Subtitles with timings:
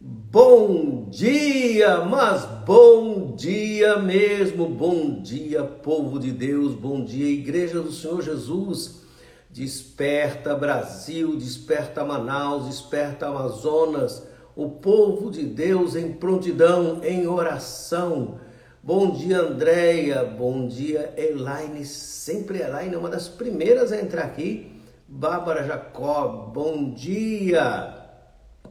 [0.00, 4.68] Bom dia, mas bom dia mesmo.
[4.68, 6.72] Bom dia, povo de Deus.
[6.72, 9.02] Bom dia, Igreja do Senhor Jesus.
[9.50, 14.24] Desperta Brasil, desperta Manaus, desperta Amazonas.
[14.54, 18.38] O povo de Deus em prontidão, em oração.
[18.80, 20.22] Bom dia, Andréia.
[20.22, 21.84] Bom dia, Elaine.
[21.84, 24.80] Sempre Elaine é uma das primeiras a entrar aqui.
[25.08, 27.97] Bárbara Jacob, bom dia.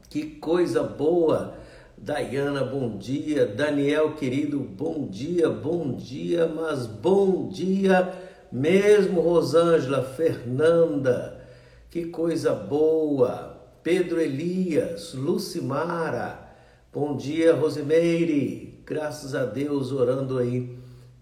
[0.10, 1.56] Que coisa boa!
[1.98, 3.46] Dayana, bom dia.
[3.46, 8.14] Daniel, querido, bom dia, bom dia, mas bom dia
[8.50, 11.46] mesmo, Rosângela, Fernanda,
[11.90, 13.58] que coisa boa.
[13.84, 16.56] Pedro Elias, Lucimara,
[16.94, 20.78] bom dia, Rosimeire, graças a Deus, orando aí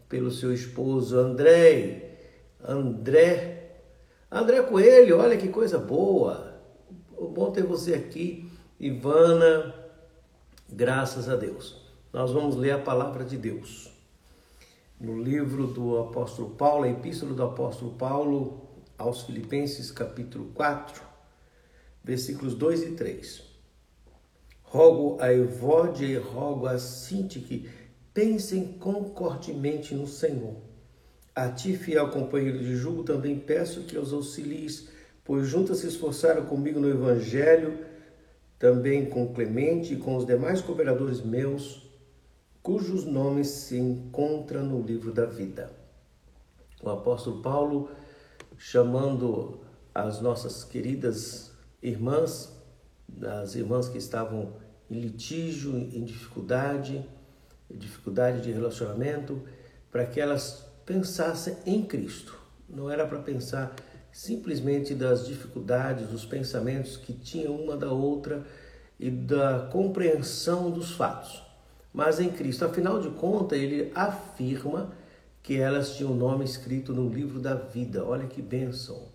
[0.07, 2.17] pelo seu esposo André,
[2.63, 3.77] André,
[4.31, 6.53] André Coelho, olha que coisa boa.
[7.17, 8.44] Bom ter você aqui.
[8.77, 9.73] Ivana,
[10.69, 11.77] graças a Deus.
[12.11, 13.89] Nós vamos ler a palavra de Deus.
[14.99, 21.01] No livro do apóstolo Paulo, a epístola do apóstolo Paulo aos Filipenses, capítulo 4,
[22.03, 23.43] versículos 2 e 3.
[24.61, 27.69] Rogo a Evódia e rogo a Sinti que
[28.13, 30.57] pensem concordemente no Senhor.
[31.33, 34.89] A ti, fiel companheiro de julgo, também peço que os auxilies,
[35.23, 37.94] pois juntas se esforçaram comigo no Evangelho
[38.57, 41.89] também com Clemente e com os demais cooperadores meus,
[42.61, 45.71] cujos nomes se encontram no livro da vida.
[46.81, 47.91] O apóstolo Paulo,
[48.57, 49.59] chamando
[49.93, 52.51] as nossas queridas irmãs,
[53.21, 54.53] as irmãs que estavam
[54.89, 57.07] em litígio, em dificuldade,
[57.69, 59.41] dificuldade de relacionamento,
[59.91, 62.37] para que elas pensassem em Cristo.
[62.67, 63.75] Não era para pensar
[64.15, 68.47] simplesmente das dificuldades, dos pensamentos que tinha uma da outra
[68.97, 71.43] e da compreensão dos fatos.
[71.93, 74.89] Mas em Cristo, afinal de contas, ele afirma
[75.43, 78.05] que elas tinham o nome escrito no livro da vida.
[78.05, 79.09] Olha que bênção!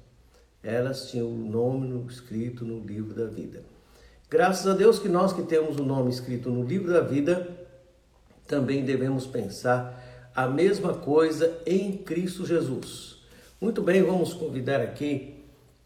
[0.62, 3.62] Elas tinham o nome escrito no livro da vida.
[4.28, 7.48] Graças a Deus que nós que temos o nome escrito no livro da vida,
[8.46, 13.19] também devemos pensar a mesma coisa em Cristo Jesus.
[13.60, 15.34] Muito bem, vamos convidar aqui,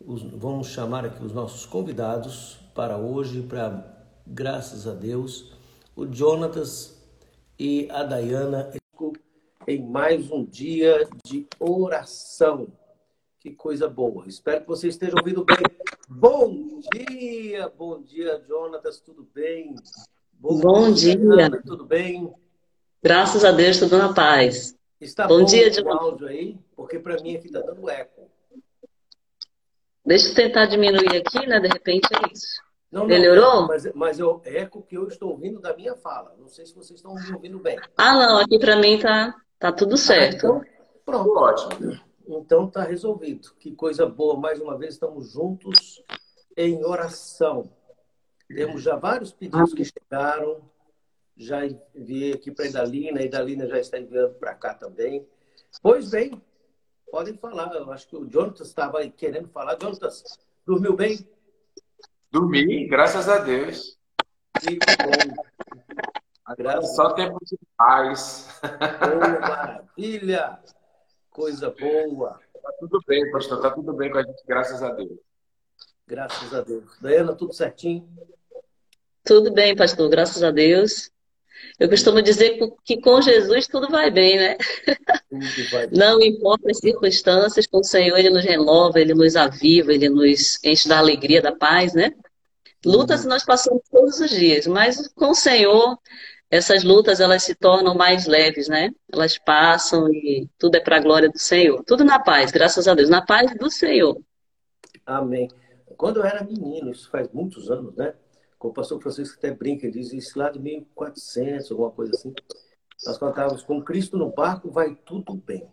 [0.00, 3.84] os, vamos chamar aqui os nossos convidados para hoje, para
[4.24, 5.52] graças a Deus,
[5.96, 6.96] o Jonatas
[7.58, 8.70] e a Dayana
[9.66, 12.68] em mais um dia de oração.
[13.40, 14.24] Que coisa boa.
[14.28, 15.56] Espero que vocês estejam ouvindo bem.
[16.08, 19.74] Bom dia, bom dia, Jonatas, tudo bem?
[20.34, 21.16] Bom, bom dia.
[21.16, 22.32] Dayana, tudo bem?
[23.02, 24.76] Graças a Deus, tudo na paz.
[25.00, 26.56] Está bom, bom dia, de áudio aí?
[26.76, 28.30] Porque para mim aqui está dando eco.
[30.04, 31.60] Deixa eu tentar diminuir aqui, né?
[31.60, 32.62] De repente é isso.
[32.90, 33.62] Não, Melhorou?
[33.62, 36.34] Não, mas, mas eu, é eco que eu estou ouvindo da minha fala.
[36.38, 37.78] Não sei se vocês estão me ouvindo bem.
[37.96, 38.38] Ah, não.
[38.38, 40.46] Aqui para mim tá, tá tudo certo.
[40.46, 40.64] Ah, então,
[41.04, 42.00] pronto, ótimo.
[42.26, 43.54] Então tá resolvido.
[43.58, 44.38] Que coisa boa.
[44.38, 46.02] Mais uma vez estamos juntos
[46.56, 47.70] em oração.
[48.46, 50.62] Temos já vários pedidos que chegaram
[51.36, 55.26] já enviei aqui para a Idalina, a Idalina já está enviando para cá também.
[55.82, 56.40] Pois bem,
[57.14, 57.72] podem falar.
[57.72, 59.78] Eu acho que o Jonatas estava querendo falar.
[59.80, 60.24] Jonatas,
[60.66, 61.24] dormiu bem?
[62.32, 63.96] Dormi, graças a Deus.
[64.58, 65.44] Que bom.
[66.58, 66.96] Graças...
[66.96, 68.60] Só tempo de paz.
[68.64, 70.58] Oh, maravilha!
[71.30, 72.40] Coisa boa.
[72.60, 73.62] Tá tudo bem, pastor.
[73.62, 75.16] Tá tudo bem com a gente, graças a Deus.
[76.08, 76.98] Graças a Deus.
[77.00, 78.08] Daiana, tudo certinho?
[79.22, 80.10] Tudo bem, pastor.
[80.10, 81.12] Graças a Deus.
[81.78, 84.56] Eu costumo dizer que com Jesus tudo vai bem, né?
[85.70, 85.98] Vai bem.
[85.98, 90.62] Não importa as circunstâncias, com o Senhor Ele nos renova, Ele nos aviva, Ele nos
[90.64, 92.12] enche da alegria, da paz, né?
[92.84, 93.30] Lutas uhum.
[93.30, 95.98] nós passamos todos os dias, mas com o Senhor
[96.50, 98.90] essas lutas elas se tornam mais leves, né?
[99.12, 101.82] Elas passam e tudo é para a glória do Senhor.
[101.84, 104.20] Tudo na paz, graças a Deus, na paz do Senhor.
[105.04, 105.48] Amém.
[105.96, 108.14] Quando eu era menino, isso faz muitos anos, né?
[108.68, 112.34] O pastor Francisco até brinca, ele diz isso lá de 1400, alguma coisa assim.
[113.04, 115.68] Nós cantávamos, com Cristo no barco vai tudo bem.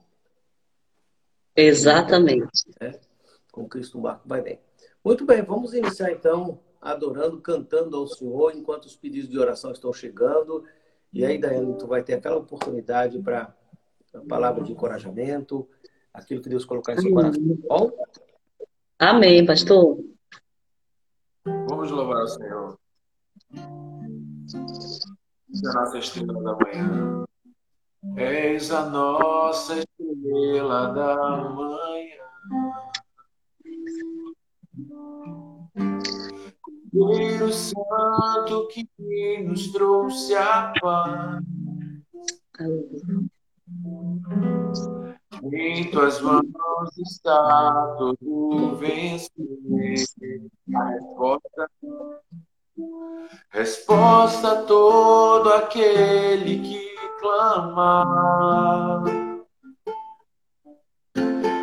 [1.55, 2.65] Exatamente.
[2.79, 2.99] É,
[3.51, 4.59] com Cristo no barco vai bem.
[5.03, 9.93] Muito bem, vamos iniciar então adorando, cantando ao Senhor, enquanto os pedidos de oração estão
[9.93, 10.65] chegando.
[11.13, 13.55] E aí, Daiane, tu vai ter aquela oportunidade para
[14.13, 15.69] a palavra de encorajamento,
[16.13, 17.41] aquilo que Deus colocar em seu coração.
[17.67, 17.91] Bom?
[18.97, 19.99] Amém, pastor.
[21.45, 22.80] Vamos louvar o Senhor.
[25.65, 27.25] A nossa estrela da manhã.
[28.17, 32.21] És a nossa estrela da manhã.
[36.93, 41.43] Cordeiro Santo que nos trouxe a paz.
[45.53, 46.43] Em tuas mãos
[46.97, 49.31] está todo vencer.
[50.75, 51.69] A resposta,
[53.49, 59.03] resposta a todo aquele que clama.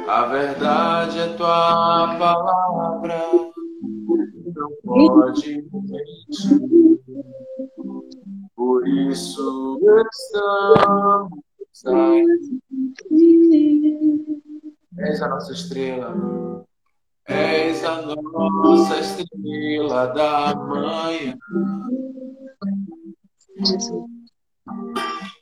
[0.08, 3.18] A verdade é tua palavra,
[4.54, 7.00] não pode mentir.
[8.56, 9.78] Por isso
[10.10, 11.48] estamos
[14.98, 16.12] És a nossa estrela,
[17.28, 21.36] és a nossa estrela da manhã.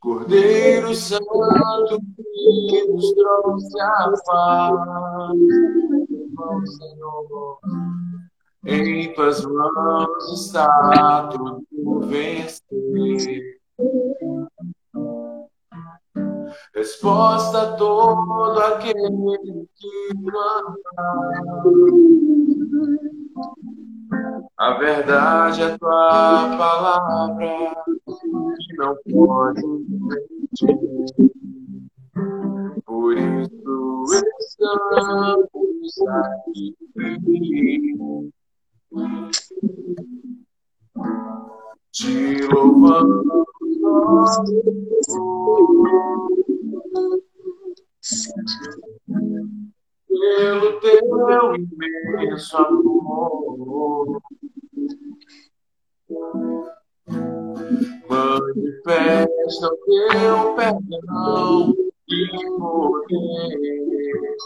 [0.00, 1.98] Cordeiro Santo
[2.38, 5.36] que nos trouxe a paz,
[6.76, 7.58] Senhor.
[8.64, 13.60] Em tuas mãos está tudo vencer.
[16.76, 20.76] Resposta a todo aquele que clama.
[24.58, 27.82] A verdade é tua palavra
[28.58, 30.76] que não pode mentir.
[32.84, 34.04] Por isso
[34.38, 35.48] estamos
[36.10, 36.76] aqui.
[41.92, 43.46] Te louvamos,
[50.08, 54.22] pelo teu imenso amor.
[58.08, 61.74] Manifesta o teu perdão
[62.08, 62.28] e
[62.58, 64.36] poder.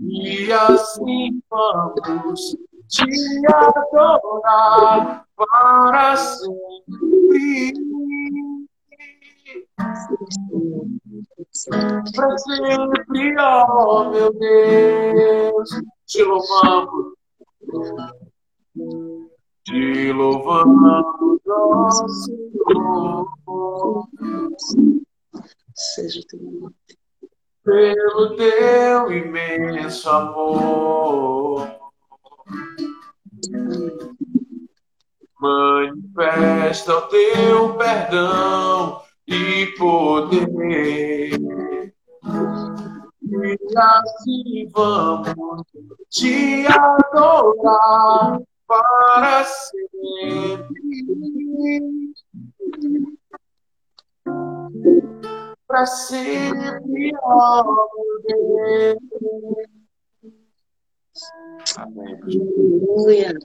[0.00, 2.56] E assim vamos
[2.88, 7.09] te adorar para sempre.
[12.14, 15.70] Para sempre, ó meu Deus,
[16.06, 17.14] te louvamos,
[19.64, 23.26] te louvamos, ó Senhor.
[25.74, 26.74] Seja teu nome.
[27.64, 31.80] Pelo teu imenso amor.
[35.40, 41.30] Manifesta o teu perdão e poder.
[43.22, 45.62] E assim vamos
[46.10, 50.70] te adorar para sempre.
[55.66, 57.64] Para sempre, ó
[58.24, 58.98] Deus.
[61.76, 62.18] Amém.
[62.22, 63.38] Aleluia.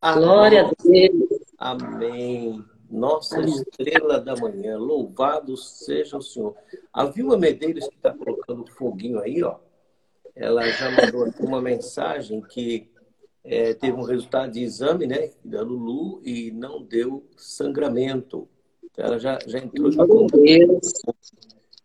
[0.00, 1.40] Glória a Deus.
[1.58, 2.64] Amém.
[2.88, 6.54] Nossa estrela da manhã, louvado seja o Senhor.
[6.92, 9.58] A Vilma Medeiros que está colocando foguinho aí, ó.
[10.34, 12.88] Ela já mandou uma mensagem que
[13.42, 18.48] é, teve um resultado de exame, né, da Lulu e não deu sangramento.
[18.96, 19.90] Ela já, já entrou.
[19.90, 20.92] Deus.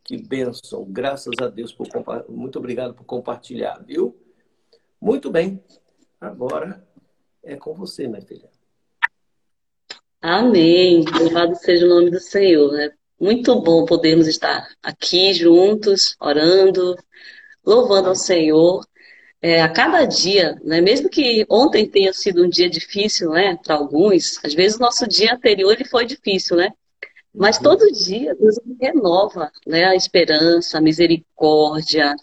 [0.04, 0.86] Que bênção.
[0.86, 1.88] Graças a Deus por
[2.30, 4.16] muito obrigado por compartilhar, viu?
[5.02, 5.64] Muito bem.
[6.22, 6.84] Agora
[7.44, 8.50] é com você, minha filha.
[10.22, 11.04] Amém.
[11.20, 12.72] Louvado seja o nome do Senhor.
[12.72, 12.92] Né?
[13.20, 16.96] Muito bom podermos estar aqui juntos, orando,
[17.66, 18.86] louvando ao Senhor.
[19.42, 20.80] É, a cada dia, né?
[20.80, 25.06] mesmo que ontem tenha sido um dia difícil né, para alguns, às vezes o nosso
[25.06, 26.70] dia anterior ele foi difícil, né?
[27.36, 27.64] Mas uhum.
[27.64, 32.16] todo dia Deus renova né, a esperança, a misericórdia,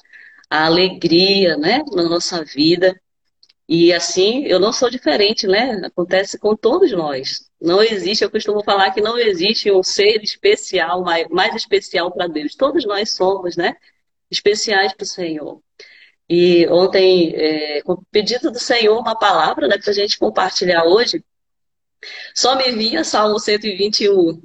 [0.49, 2.99] a alegria né, na nossa vida.
[3.73, 5.81] E assim, eu não sou diferente, né?
[5.85, 7.49] Acontece com todos nós.
[7.61, 12.27] Não existe, eu costumo falar que não existe um ser especial, mais, mais especial para
[12.27, 12.57] Deus.
[12.57, 13.77] Todos nós somos, né?
[14.29, 15.63] Especiais para o Senhor.
[16.29, 20.85] E ontem, é, com o pedido do Senhor, uma palavra né, para a gente compartilhar
[20.85, 21.25] hoje,
[22.35, 24.43] só me vinha Salmo 121,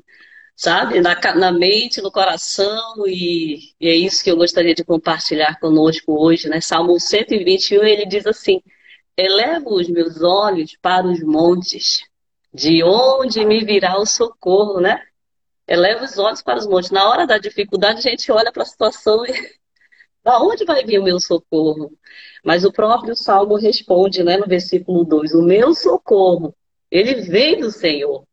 [0.56, 1.02] sabe?
[1.02, 6.14] Na, na mente, no coração, e, e, é isso que eu gostaria de compartilhar conosco
[6.14, 6.62] hoje, né?
[6.62, 8.62] Salmo 121, ele diz assim:
[9.18, 12.04] Elevo os meus olhos para os montes,
[12.54, 15.02] de onde me virá o socorro, né?
[15.68, 16.92] Eleva os olhos para os montes.
[16.92, 19.32] Na hora da dificuldade, a gente olha para a situação e.
[20.24, 21.96] Da onde vai vir o meu socorro?
[22.44, 26.56] Mas o próprio Salmo responde, né, no versículo 2: O meu socorro,
[26.90, 28.26] ele vem do Senhor.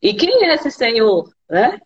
[0.00, 1.30] E quem é esse Senhor?
[1.46, 1.78] Né?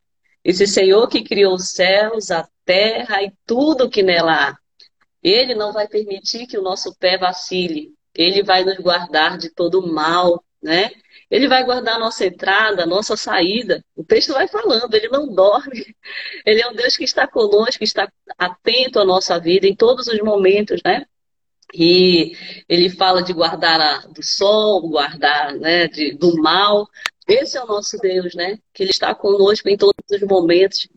[0.45, 4.59] Esse Senhor que criou os céus, a terra e tudo que nela há.
[5.21, 7.93] Ele não vai permitir que o nosso pé vacile.
[8.15, 10.91] Ele vai nos guardar de todo mal, né?
[11.31, 13.85] Ele vai guardar a nossa entrada, a nossa saída.
[13.95, 15.95] O texto vai falando, ele não dorme.
[16.45, 20.09] Ele é um Deus que está conosco, que está atento à nossa vida em todos
[20.09, 21.07] os momentos, né?
[21.73, 22.37] E
[22.69, 26.89] ele fala de guardar a, do sol, guardar né, de, do mal.
[27.29, 28.59] Esse é o nosso Deus, né?
[28.75, 30.89] Que ele está conosco em todos os momentos.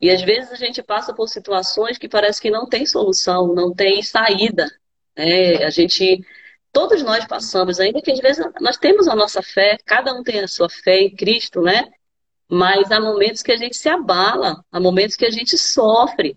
[0.00, 3.74] E às vezes a gente passa por situações que parece que não tem solução, não
[3.74, 4.70] tem saída.
[5.16, 5.64] Né?
[5.64, 6.24] A gente
[6.72, 10.40] todos nós passamos, ainda que às vezes nós temos a nossa fé, cada um tem
[10.40, 11.84] a sua fé em Cristo, né?
[12.50, 16.34] Mas há momentos que a gente se abala, há momentos que a gente sofre.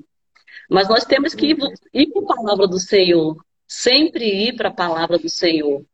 [0.69, 1.57] Mas nós temos que ir,
[1.93, 5.85] ir para a palavra do Senhor, sempre ir para a palavra do Senhor.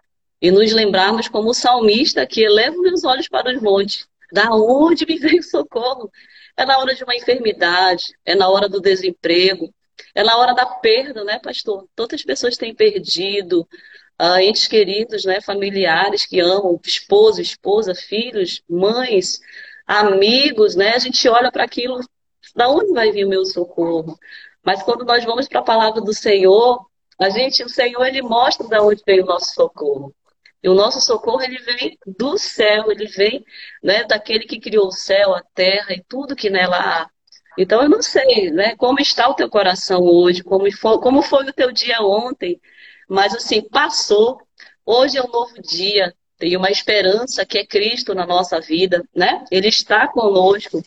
[0.41, 4.07] E nos lembrarmos como o salmista que eleva meus olhos para os montes.
[4.31, 6.11] Da onde me vem o socorro?
[6.55, 9.73] É na hora de uma enfermidade, é na hora do desemprego,
[10.13, 11.87] é na hora da perda, né, pastor?
[11.95, 13.67] Tantas pessoas têm perdido,
[14.21, 19.39] uh, entes queridos, né, familiares que amam, esposo, esposa, filhos, mães,
[19.85, 20.93] amigos, né?
[20.95, 21.99] A gente olha para aquilo,
[22.55, 24.17] da onde vai vir o meu socorro?
[24.63, 26.85] Mas quando nós vamos para a palavra do Senhor,
[27.19, 30.13] a gente, o Senhor, ele mostra da onde vem o nosso socorro.
[30.61, 33.45] E o nosso socorro, ele vem do céu, ele vem
[33.83, 37.09] né, daquele que criou o céu, a terra e tudo que nela há.
[37.57, 41.45] Então, eu não sei né, como está o teu coração hoje, como foi, como foi
[41.45, 42.59] o teu dia ontem,
[43.07, 44.41] mas assim, passou.
[44.85, 46.13] Hoje é um novo dia.
[46.37, 49.43] Tem uma esperança que é Cristo na nossa vida, né?
[49.51, 50.83] Ele está conosco.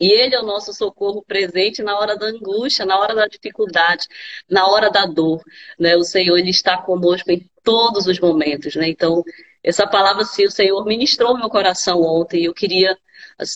[0.00, 4.06] E Ele é o nosso socorro presente na hora da angústia, na hora da dificuldade,
[4.48, 5.42] na hora da dor.
[5.78, 5.96] Né?
[5.96, 8.76] O Senhor ele está conosco em todos os momentos.
[8.76, 8.88] Né?
[8.88, 9.24] Então,
[9.62, 12.96] essa palavra, se o Senhor ministrou meu coração ontem, eu queria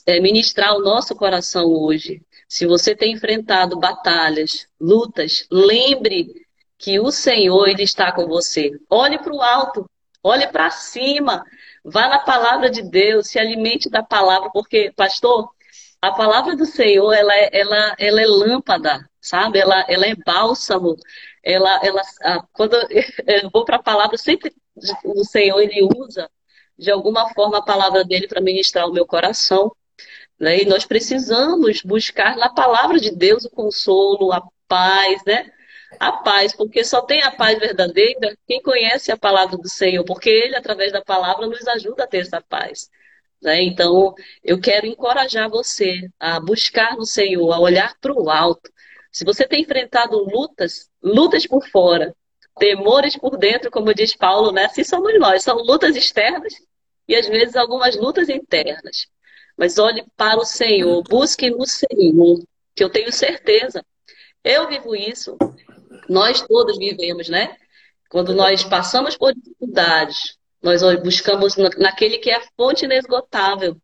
[0.06, 2.20] é, ministrar o nosso coração hoje.
[2.48, 6.41] Se você tem enfrentado batalhas, lutas, lembre
[6.82, 8.72] que o Senhor ele está com você.
[8.90, 9.88] Olhe para o alto,
[10.20, 11.44] olhe para cima,
[11.84, 15.48] vá na palavra de Deus, se alimente da palavra, porque, pastor,
[16.02, 19.60] a palavra do Senhor, ela, é, ela, ela é lâmpada, sabe?
[19.60, 20.96] Ela, ela é bálsamo.
[21.44, 22.02] Ela, ela,
[22.52, 22.74] quando
[23.28, 24.52] eu vou para a palavra, sempre
[25.04, 26.28] o Senhor ele usa
[26.76, 29.70] de alguma forma a palavra dele para ministrar o meu coração.
[30.36, 30.62] Né?
[30.62, 35.48] E nós precisamos buscar na palavra de Deus o consolo, a paz, né?
[36.02, 40.28] A paz, porque só tem a paz verdadeira quem conhece a palavra do Senhor, porque
[40.28, 42.90] Ele, através da palavra, nos ajuda a ter essa paz.
[43.40, 43.62] Né?
[43.62, 48.68] Então, eu quero encorajar você a buscar no Senhor, a olhar para o alto.
[49.12, 52.12] Se você tem enfrentado lutas, lutas por fora,
[52.58, 54.64] temores por dentro, como diz Paulo, né?
[54.64, 55.44] assim somos nós.
[55.44, 56.52] São lutas externas
[57.06, 59.06] e às vezes algumas lutas internas.
[59.56, 62.42] Mas olhe para o Senhor, busque no Senhor,
[62.74, 63.84] que eu tenho certeza.
[64.42, 65.36] Eu vivo isso,
[66.08, 67.56] nós todos vivemos, né?
[68.08, 73.76] Quando nós passamos por dificuldades, nós buscamos naquele que é a fonte inesgotável.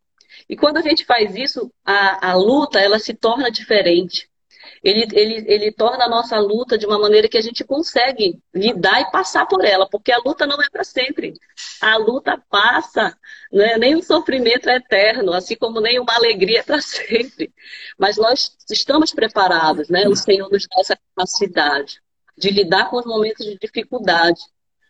[0.47, 4.28] E quando a gente faz isso, a, a luta ela se torna diferente.
[4.83, 9.01] Ele, ele, ele torna a nossa luta de uma maneira que a gente consegue lidar
[9.01, 11.33] e passar por ela, porque a luta não é para sempre.
[11.81, 13.17] A luta passa,
[13.51, 13.77] né?
[13.77, 17.53] nem o sofrimento é eterno, assim como nem uma alegria é para sempre.
[17.97, 20.07] Mas nós estamos preparados, né?
[20.07, 22.01] o Senhor nos dá essa capacidade
[22.37, 24.39] de lidar com os momentos de dificuldade.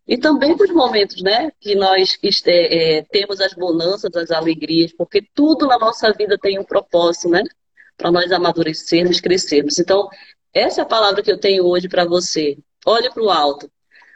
[0.08, 2.18] E também com os momentos né, que nós
[2.48, 7.44] é, temos as bonanças, as alegrias, porque tudo na nossa vida tem um propósito, né?
[8.00, 9.78] Para nós amadurecermos, crescermos.
[9.78, 10.10] Então,
[10.52, 12.58] essa é a palavra que eu tenho hoje para você.
[12.84, 13.70] Olhe para o alto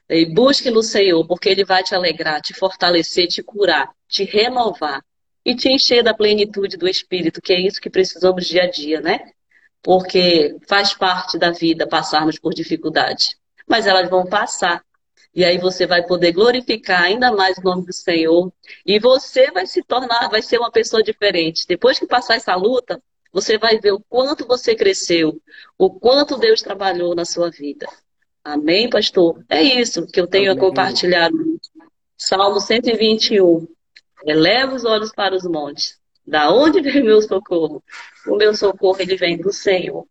[0.09, 5.03] e busque no Senhor, porque Ele vai te alegrar, te fortalecer, te curar, te renovar
[5.45, 8.99] e te encher da plenitude do Espírito, que é isso que precisamos dia a dia,
[8.99, 9.19] né?
[9.83, 13.35] porque faz parte da vida passarmos por dificuldades.
[13.67, 14.81] Mas elas vão passar.
[15.35, 18.51] E aí você vai poder glorificar ainda mais o nome do Senhor.
[18.85, 21.65] E você vai se tornar, vai ser uma pessoa diferente.
[21.67, 23.01] Depois que passar essa luta,
[23.33, 25.41] você vai ver o quanto você cresceu,
[25.75, 27.87] o quanto Deus trabalhou na sua vida.
[28.43, 29.43] Amém, pastor?
[29.49, 30.63] É isso que eu tenho Amém.
[30.63, 31.31] a compartilhar.
[32.15, 33.67] Salmo 121.
[34.25, 35.99] Eleva os olhos para os montes.
[36.25, 37.83] Da onde vem o meu socorro?
[38.27, 40.07] O meu socorro ele vem do Senhor.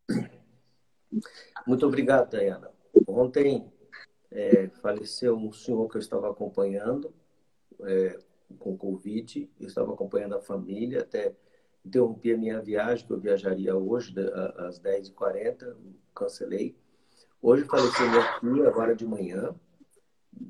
[1.67, 2.71] Muito obrigado, Dayana.
[3.07, 3.73] Ontem
[4.31, 7.15] é, faleceu um senhor que eu estava acompanhando
[7.83, 8.19] é,
[8.59, 9.49] com Covid.
[9.61, 11.33] Eu estava acompanhando a família, até
[11.85, 14.15] interrompi a minha viagem, que eu viajaria hoje,
[14.57, 15.77] às 10h40,
[16.15, 16.77] cancelei.
[17.41, 19.55] Hoje faleceu minha filha, agora de manhã.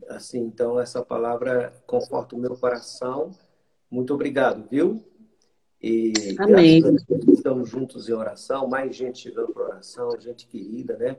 [0.09, 3.31] Assim, então, essa palavra conforta o meu coração.
[3.91, 5.03] Muito obrigado, viu?
[5.83, 6.81] E Amém.
[7.29, 11.17] estamos juntos em oração, mais gente chegando para oração, gente querida, né?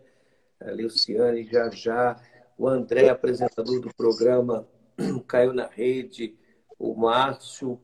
[0.61, 2.21] A Leuciane, já já,
[2.57, 4.65] o André, apresentador do programa,
[5.27, 6.37] caiu na rede,
[6.79, 7.79] o Márcio,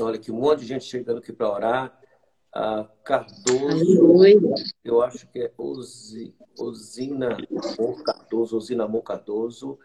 [0.00, 2.00] olha que um monte de gente chegando aqui para orar.
[2.52, 4.24] A Cardoso,
[4.82, 7.36] eu acho que é Ozi, Osina
[7.78, 9.78] Mon Cardoso, Osina Mon Cardoso,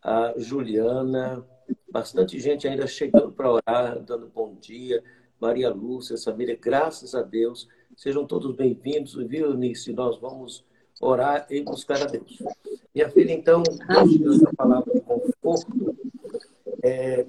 [0.00, 1.44] a Juliana,
[1.90, 5.02] bastante gente ainda chegando para orar, dando bom dia.
[5.40, 7.68] Maria Lúcia, Samira, graças a Deus.
[7.96, 9.92] Sejam todos bem-vindos, viu, Nice?
[9.92, 10.64] Nós vamos
[11.00, 12.38] orar e buscar a Deus.
[12.94, 13.62] Minha filha, então,
[14.18, 15.96] Deus essa palavra de conforto.
[16.82, 17.26] É,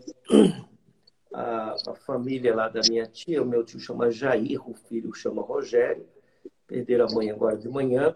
[1.35, 5.41] a, a, família lá da minha tia, o meu tio chama Jair, o filho chama
[5.41, 6.07] Rogério,
[6.65, 8.15] perderam a mãe agora de manhã,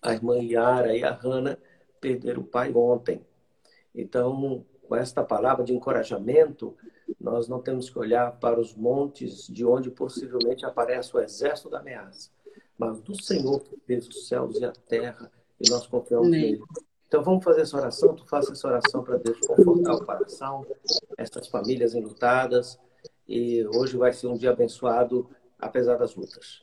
[0.00, 1.58] a irmã Yara e a Hanna
[2.00, 3.20] perderam o pai ontem.
[3.94, 6.74] Então, com esta palavra de encorajamento,
[7.20, 11.80] nós não temos que olhar para os montes de onde possivelmente aparece o exército da
[11.80, 12.30] ameaça,
[12.78, 15.30] mas do Senhor que fez os céus e a terra,
[15.60, 16.62] e nós confiamos nele.
[17.06, 20.66] Então vamos fazer essa oração, tu faça essa oração para Deus confortar o coração,
[21.16, 22.78] essas famílias enlutadas,
[23.28, 26.62] e hoje vai ser um dia abençoado, apesar das lutas.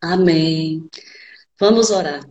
[0.00, 0.88] Amém.
[1.58, 2.28] Vamos orar.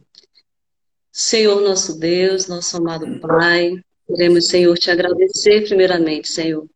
[1.12, 3.74] Senhor nosso Deus, nosso amado Pai,
[4.08, 6.68] queremos, Senhor, te agradecer primeiramente, Senhor.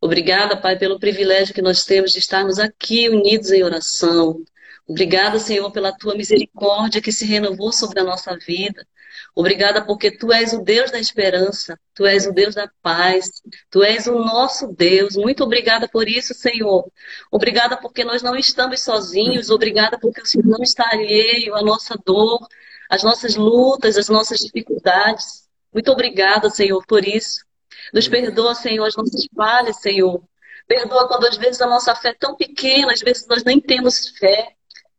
[0.00, 4.42] Obrigada, Pai, pelo privilégio que nós temos de estarmos aqui unidos em oração.
[4.86, 8.86] Obrigada, Senhor, pela tua misericórdia que se renovou sobre a nossa vida.
[9.34, 13.30] Obrigada porque tu és o Deus da esperança, tu és o Deus da paz,
[13.70, 15.16] tu és o nosso Deus.
[15.16, 16.90] Muito obrigada por isso, Senhor.
[17.30, 21.96] Obrigada porque nós não estamos sozinhos, obrigada porque o Senhor não está alheio à nossa
[22.04, 22.46] dor,
[22.90, 25.48] às nossas lutas, às nossas dificuldades.
[25.72, 27.44] Muito obrigada, Senhor, por isso.
[27.92, 30.22] Nos perdoa, Senhor, as nossas falhas, Senhor.
[30.66, 34.08] Perdoa quando às vezes a nossa fé é tão pequena, às vezes nós nem temos
[34.18, 34.54] fé.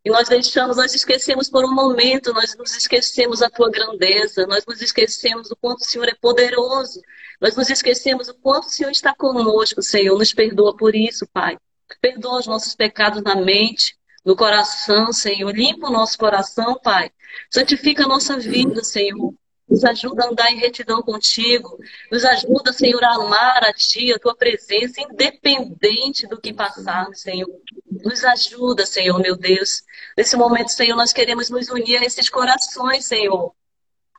[0.05, 4.63] E nós deixamos, nós esquecemos por um momento, nós nos esquecemos a tua grandeza, nós
[4.63, 7.01] nos esquecemos o quanto o Senhor é poderoso,
[7.41, 10.15] nós nos esquecemos o quanto o Senhor está conosco, Senhor.
[10.15, 11.57] Nos perdoa por isso, Pai.
[12.00, 15.51] Perdoa os nossos pecados na mente, no coração, Senhor.
[15.51, 17.09] Limpa o nosso coração, Pai.
[17.50, 19.33] Santifica a nossa vida, Senhor.
[19.67, 21.77] Nos ajuda a andar em retidão contigo.
[22.11, 27.49] Nos ajuda, Senhor, a amar a Ti, a Tua presença, independente do que passarmos, Senhor.
[28.03, 29.83] Nos ajuda, Senhor, meu Deus.
[30.15, 33.53] Nesse momento, Senhor, nós queremos nos unir a esses corações, Senhor.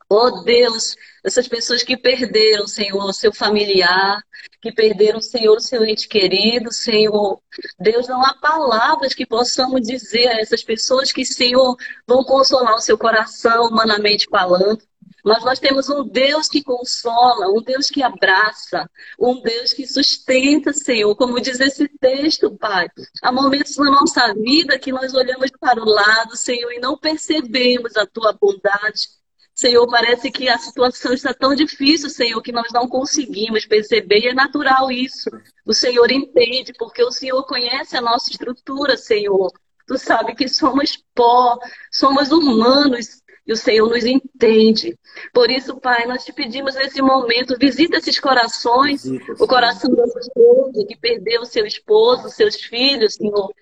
[0.08, 4.22] Oh Deus, essas pessoas que perderam, Senhor, o seu familiar,
[4.62, 7.40] que perderam, Senhor, o seu ente querido, Senhor.
[7.78, 12.80] Deus, não há palavras que possamos dizer a essas pessoas que, Senhor, vão consolar o
[12.80, 14.80] seu coração, humanamente falando.
[15.26, 20.72] Mas nós temos um Deus que consola, um Deus que abraça, um Deus que sustenta,
[20.72, 21.16] Senhor.
[21.16, 22.86] Como diz esse texto, Pai.
[23.20, 27.96] Há momentos na nossa vida que nós olhamos para o lado, Senhor, e não percebemos
[27.96, 29.08] a tua bondade.
[29.52, 34.28] Senhor, parece que a situação está tão difícil, Senhor, que nós não conseguimos perceber, e
[34.28, 35.28] é natural isso.
[35.64, 39.50] O Senhor entende, porque o Senhor conhece a nossa estrutura, Senhor.
[39.88, 41.58] Tu sabe que somos pó,
[41.90, 44.98] somos humanos, e o Senhor nos entende.
[45.32, 50.18] Por isso, Pai, nós te pedimos nesse momento, visita esses corações, visita, o coração dessa
[50.18, 53.52] esposa que perdeu seu esposo, seus filhos, Senhor.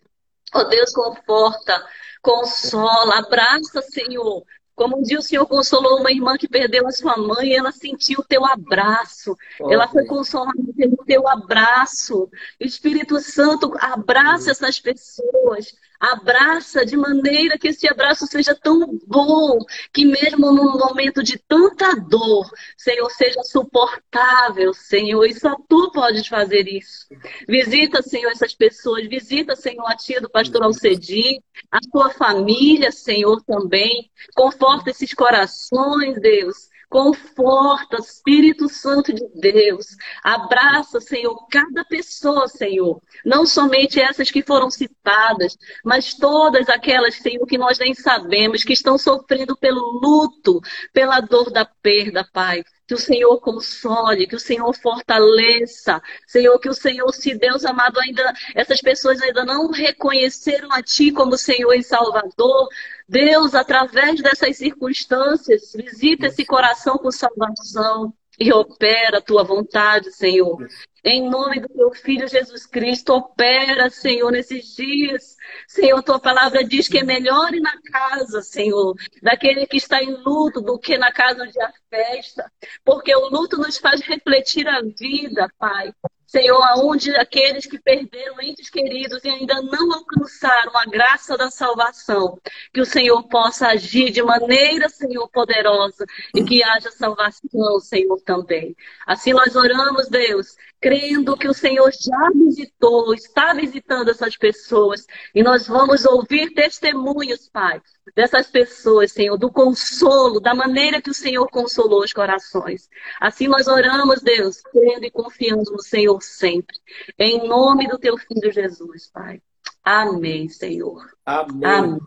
[0.55, 1.85] Oh Deus, conforta,
[2.23, 4.45] consola, abraça, Senhor.
[4.75, 8.21] Como um dia o Senhor consolou uma irmã que perdeu a sua mãe, ela sentiu
[8.21, 9.37] o teu abraço.
[9.61, 12.29] Oh, ela foi consolada pelo teu abraço.
[12.59, 15.77] Espírito Santo, abraça essas pessoas.
[16.01, 19.59] Abraça de maneira que esse abraço seja tão bom,
[19.93, 25.25] que mesmo num momento de tanta dor, Senhor, seja suportável, Senhor.
[25.25, 27.07] E só tu podes fazer isso.
[27.49, 29.07] Visita, Senhor, essas pessoas.
[29.09, 34.11] Visita, Senhor, a tia do pastor Alcedi, a sua família, Senhor, também.
[34.35, 36.74] Conforta esses corações, Deus.
[36.95, 39.97] Conforta, Espírito Santo de Deus.
[40.23, 43.03] Abraça, Senhor, cada pessoa, Senhor.
[43.25, 48.73] Não somente essas que foram citadas, mas todas aquelas, Senhor, que nós nem sabemos, que
[48.73, 50.61] estão sofrendo pelo luto,
[50.93, 52.63] pela dor da perda, Pai.
[52.87, 56.03] Que o Senhor console, que o Senhor fortaleça.
[56.27, 61.11] Senhor, que o Senhor, se Deus amado, ainda essas pessoas ainda não reconheceram a Ti
[61.13, 62.69] como Senhor e Salvador,
[63.09, 70.67] Deus, através dessas circunstâncias, visita esse coração com salvação e opera a tua vontade, Senhor.
[71.05, 75.37] Em nome do teu filho Jesus Cristo, opera, Senhor, nesses dias.
[75.69, 80.15] Senhor, tua palavra diz que é melhor ir na casa, Senhor, daquele que está em
[80.25, 82.51] luto do que na casa onde há festa.
[82.85, 85.93] Porque o luto nos faz refletir a vida, Pai.
[86.35, 92.41] Senhor, aonde aqueles que perderam entes queridos e ainda não alcançaram a graça da salvação,
[92.73, 98.75] que o Senhor possa agir de maneira, Senhor, poderosa e que haja salvação, Senhor, também.
[99.07, 105.43] Assim nós oramos, Deus, crendo que o Senhor já visitou, está visitando essas pessoas e
[105.43, 107.81] nós vamos ouvir testemunhos, Pai,
[108.15, 112.91] dessas pessoas, Senhor, do consolo, da maneira que o Senhor consolou os corações.
[113.19, 116.77] Assim nós oramos, Deus, crendo e confiando no Senhor sempre.
[117.19, 119.41] Em nome do teu filho Jesus, Pai.
[119.83, 121.03] Amém, Senhor.
[121.25, 121.65] Amém.
[121.65, 121.99] Amém.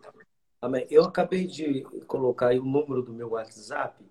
[0.61, 0.87] Amém.
[0.91, 4.05] Eu acabei de colocar aí o número do meu WhatsApp,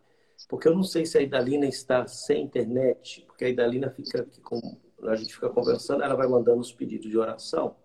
[0.48, 4.40] porque eu não sei se a Idalina está sem internet, porque a Idalina fica aqui
[4.40, 4.60] com.
[5.02, 7.76] A gente fica conversando, ela vai mandando os pedidos de oração.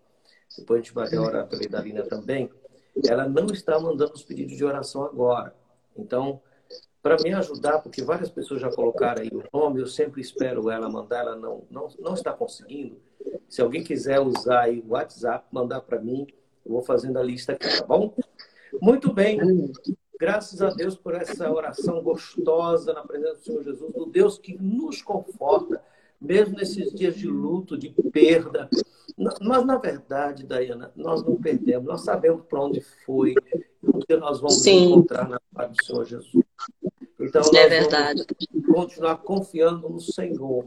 [0.56, 2.50] Depois a gente vai orar pela Idalina também.
[3.06, 5.54] Ela não está mandando os pedidos de oração agora.
[5.96, 6.40] Então,
[7.02, 10.88] para me ajudar, porque várias pessoas já colocaram aí o nome, eu sempre espero ela
[10.88, 12.96] mandar, ela não, não, não está conseguindo.
[13.48, 16.26] Se alguém quiser usar aí o WhatsApp, mandar para mim,
[16.64, 18.14] eu vou fazendo a lista aqui, tá bom?
[18.80, 19.38] Muito bem.
[20.18, 24.56] Graças a Deus por essa oração gostosa na presença do Senhor Jesus, do Deus que
[24.56, 25.82] nos conforta,
[26.20, 28.68] mesmo nesses dias de luto, de perda.
[29.40, 33.34] Mas, na verdade, Dayana, nós não perdemos, nós sabemos para onde foi,
[33.82, 34.92] o que nós vamos Sim.
[34.92, 36.44] encontrar na paz do Senhor Jesus.
[37.18, 38.24] Então, é verdade.
[38.72, 40.66] continuar confiando no Senhor.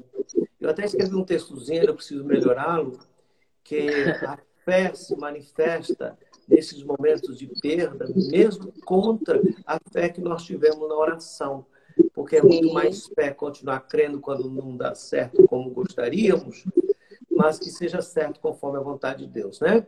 [0.59, 2.99] Eu até escrevi um textozinho, eu preciso melhorá-lo,
[3.63, 3.89] que
[4.25, 10.87] a fé se manifesta nesses momentos de perda, mesmo contra a fé que nós tivemos
[10.87, 11.65] na oração.
[12.13, 16.65] Porque é muito mais fé continuar crendo quando não dá certo como gostaríamos,
[17.31, 19.85] mas que seja certo conforme a vontade de Deus, né?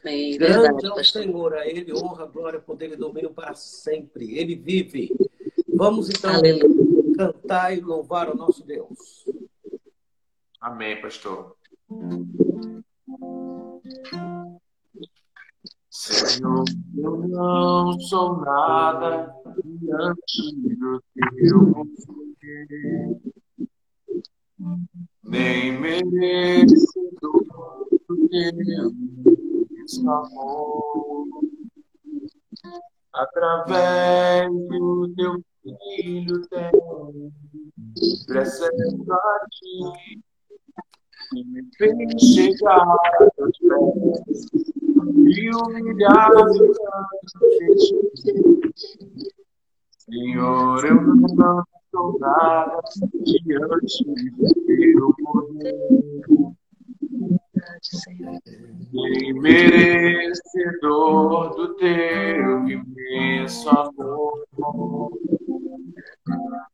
[0.00, 0.38] Amém.
[0.38, 4.38] Grande é o Senhor, a Ele honra, glória, poder e domínio para sempre.
[4.38, 5.14] Ele vive.
[5.68, 7.14] Vamos então Aleluia.
[7.16, 9.26] cantar e louvar o nosso Deus.
[10.60, 11.56] Amém, pastor.
[15.98, 23.18] Senhor, eu não sou nada diante do teu poder,
[25.24, 28.92] nem mereço do teu
[30.10, 31.26] amor.
[33.14, 37.32] Através do teu filho tenho
[38.26, 40.25] presença a ti
[41.34, 44.46] e me fez chegar a teus pés
[45.28, 45.50] e
[49.98, 52.80] Senhor, eu não sou nada
[53.24, 56.54] diante do teu poder.
[58.92, 60.76] Nem merecedor
[61.56, 64.46] do teu imenso amor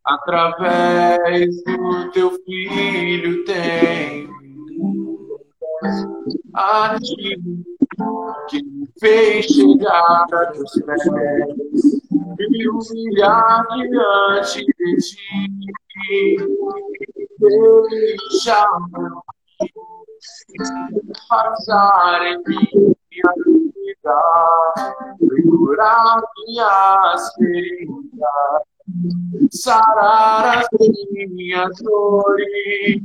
[0.05, 4.42] através do teu filho tem
[6.55, 7.41] a ti
[8.49, 11.05] que me fez chegar a teus pés
[12.39, 16.37] e humilhar diante de ti
[17.39, 18.67] deixa
[21.29, 24.19] passar em minha vida
[25.19, 28.73] segurar minhas feridas
[29.51, 30.69] sarar as
[31.11, 33.03] minhas dores.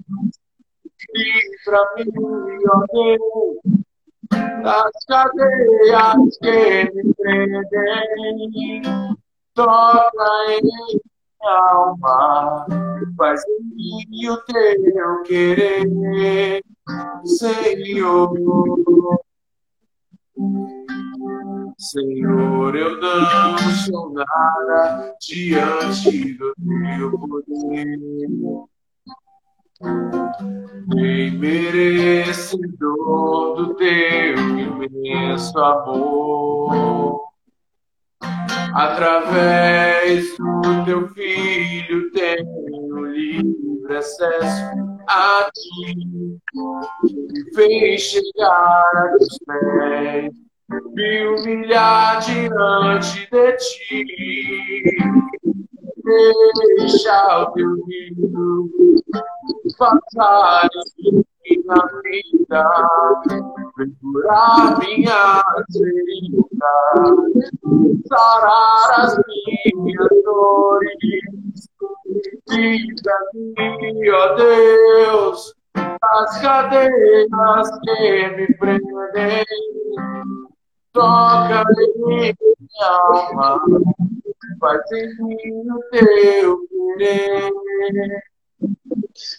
[1.14, 2.12] Livra mim,
[2.70, 3.58] ó Deus,
[4.64, 8.82] das cadeias que me prendem.
[9.54, 12.68] Toca em minha alma,
[13.18, 16.64] faz em mim o teu querer,
[17.26, 18.34] Senhor.
[21.80, 28.77] Senhor, eu não sou nada diante do teu poder.
[30.88, 32.76] Nem merecedor
[33.56, 37.28] do teu imenso amor.
[38.74, 44.64] Através do teu filho tenho livre acesso
[45.08, 45.96] a ti.
[47.04, 54.06] Me fez chegar a teus pés me humilhar diante de ti.
[56.08, 58.70] Deixa o teu riso
[59.78, 60.70] passar
[61.46, 62.64] em na vida,
[64.02, 65.44] curar minhas
[65.74, 67.52] feridas,
[68.08, 69.18] sarar as
[69.76, 70.98] minhas dores.
[72.48, 79.46] Diz a mim, ó Deus, as cadeias que me prendem
[80.98, 83.62] toca em minha alma,
[84.60, 87.52] faz em mim o teu querer.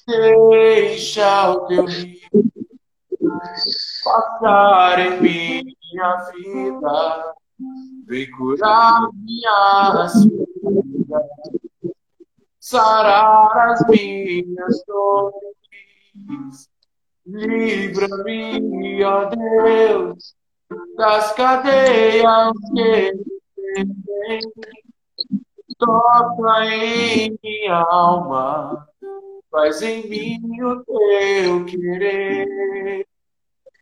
[0.06, 2.18] Deixa o teu rio
[4.04, 7.34] passar em minha vida.
[8.06, 11.22] Vem curar minhas feridas,
[12.60, 16.70] sarar as minhas dores.
[17.26, 20.37] Livra-me, ó Deus,
[20.96, 23.12] das cadeias que
[25.78, 28.88] Toca em minha alma,
[29.48, 33.06] faz em mim o teu querer,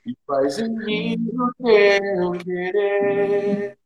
[0.07, 3.77] E faz em mim o teu querer,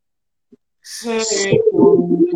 [0.83, 2.29] Senhor.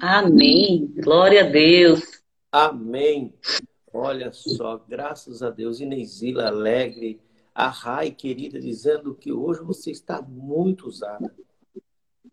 [0.00, 0.90] Amém.
[0.96, 2.22] Glória a Deus.
[2.50, 3.34] Amém.
[3.96, 5.78] Olha só, graças a Deus.
[5.78, 7.20] Inesila alegre,
[7.54, 11.32] a Rai querida, dizendo que hoje você está muito usada.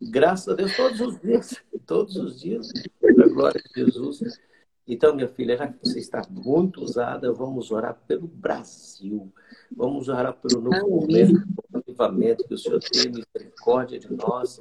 [0.01, 4.39] Graças a Deus, todos os dias, todos os dias, para a glória de Jesus.
[4.87, 9.31] Então, minha filha, já que você está muito usada, vamos orar pelo Brasil.
[9.71, 14.59] Vamos orar pelo novo momento, pelo avivamento, que o Senhor tenha misericórdia de nós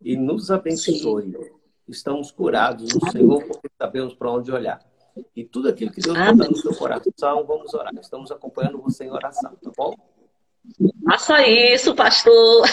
[0.00, 1.30] e nos abençoe.
[1.30, 1.52] Sim.
[1.86, 4.91] Estamos curados no Senhor porque sabemos para onde olhar.
[5.36, 7.92] E tudo aquilo que Deus está no seu coração, vamos orar.
[8.00, 9.94] Estamos acompanhando você em oração, tá bom?
[11.04, 12.66] Faça isso, pastor.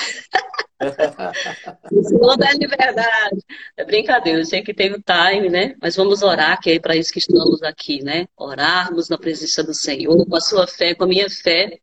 [2.03, 3.43] Senhor da liberdade.
[3.75, 5.75] É brincadeira, eu sei que tem o time, né?
[5.81, 8.27] Mas vamos orar, que é para isso que estamos aqui, né?
[8.37, 11.79] Orarmos na presença do Senhor, com a sua fé, com a minha fé,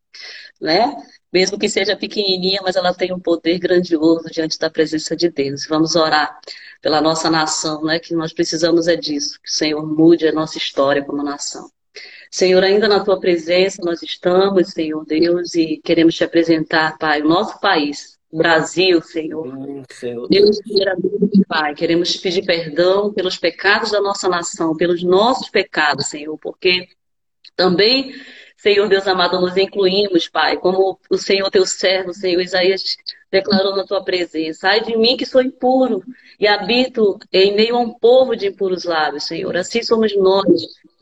[0.61, 0.95] né?
[1.33, 5.67] Mesmo que seja pequenininha, mas ela tem um poder grandioso diante da presença de Deus.
[5.67, 6.39] Vamos orar
[6.81, 7.99] pela nossa nação, né?
[7.99, 11.71] Que nós precisamos é disso, que o Senhor mude a nossa história como nação.
[12.31, 17.29] Senhor, ainda na tua presença nós estamos, Senhor Deus, e queremos te apresentar, Pai, o
[17.29, 19.47] nosso país, o Brasil, Senhor.
[19.91, 20.29] Senhor.
[20.29, 26.07] Deus, primeiramente, Pai, queremos te pedir perdão pelos pecados da nossa nação, pelos nossos pecados,
[26.07, 26.89] Senhor, porque
[27.55, 28.13] também
[28.57, 32.97] Senhor Deus amado, nos incluímos, Pai, como o Senhor teu servo, Senhor Isaías
[33.31, 34.69] declarou na tua presença.
[34.69, 36.03] Ai de mim que sou impuro
[36.39, 39.57] e habito em meio a um povo de impuros lábios, Senhor.
[39.57, 40.47] Assim somos nós.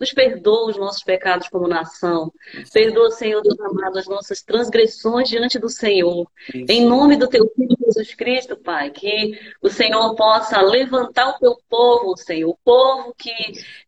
[0.04, 2.30] Nos perdoa os nossos pecados como nação.
[2.74, 6.30] Perdoa, Senhor Deus amado, as nossas transgressões diante do Senhor.
[6.52, 11.56] Em nome do teu Filho Jesus Cristo, Pai, que o Senhor possa levantar o teu
[11.70, 12.50] povo, Senhor.
[12.50, 13.32] O povo que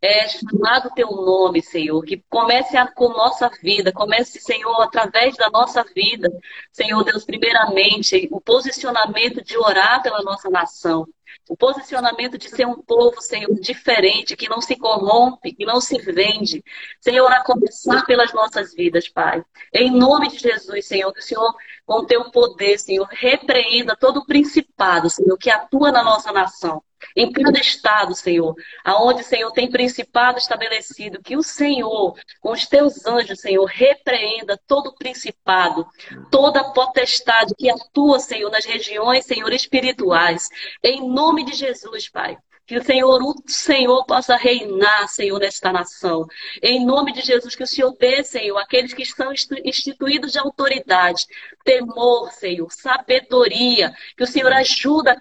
[0.00, 2.02] é chamado teu nome, Senhor.
[2.02, 3.92] Que comece a, com nossa vida.
[3.92, 6.30] Comece, Senhor, através da nossa vida.
[6.72, 11.06] Senhor Deus, primeiramente, o posicionamento de orar pela nossa nação.
[11.48, 15.98] O posicionamento de ser um povo, Senhor, diferente, que não se corrompe, que não se
[15.98, 16.64] vende.
[17.00, 19.42] Senhor, a começar pelas nossas vidas, Pai.
[19.72, 24.26] Em nome de Jesus, Senhor, que o Senhor, com teu poder, Senhor, repreenda todo o
[24.26, 26.82] principado, Senhor, que atua na nossa nação
[27.14, 33.06] em cada estado, Senhor, aonde, Senhor, tem principado estabelecido, que o Senhor, com os teus
[33.06, 35.86] anjos, Senhor, repreenda todo principado,
[36.30, 40.48] toda potestade que atua, Senhor, nas regiões, Senhor, espirituais,
[40.82, 42.36] em nome de Jesus, Pai.
[42.66, 46.26] Que o Senhor, o Senhor possa reinar, Senhor, nesta nação.
[46.60, 49.32] Em nome de Jesus, que o Senhor dê, Senhor, aqueles que estão
[49.64, 51.26] instituídos de autoridade,
[51.64, 53.94] temor, Senhor, sabedoria.
[54.16, 55.16] Que o Senhor ajuda,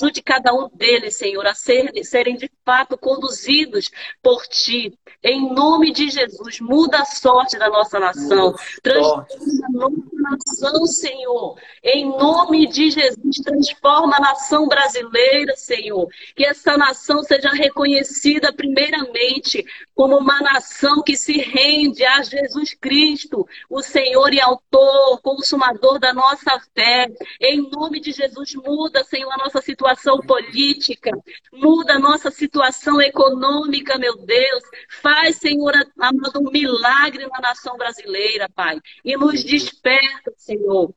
[0.00, 3.90] ajude cada um deles, Senhor, a ser, serem de fato conduzidos
[4.22, 4.98] por Ti.
[5.22, 8.54] Em nome de Jesus, muda a sorte da nossa nação.
[8.82, 9.26] Transforma
[9.64, 11.58] a nossa nação, Senhor.
[11.82, 16.08] Em nome de Jesus, transforma a nação brasileira, Senhor.
[16.34, 22.74] Que essa nação nação seja reconhecida primeiramente como uma nação que se rende a Jesus
[22.74, 27.08] Cristo, o Senhor e autor, consumador da nossa fé.
[27.40, 31.10] Em nome de Jesus, muda, Senhor, a nossa situação política,
[31.52, 34.62] muda a nossa situação econômica, meu Deus.
[35.02, 38.80] Faz, Senhor, amado, um milagre na nação brasileira, Pai.
[39.04, 40.94] E nos desperta, Senhor